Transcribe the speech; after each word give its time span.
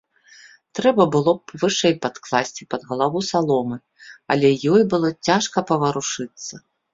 Трэба 0.77 1.03
было 1.15 1.31
б 1.39 1.59
вышэй 1.63 1.93
падкласці 2.05 2.67
пад 2.75 2.81
галаву 2.93 3.19
саломы, 3.29 3.77
але 4.37 4.49
ёй 4.73 4.81
было 4.95 5.13
цяжка 5.29 5.57
паварушыцца. 5.71 6.53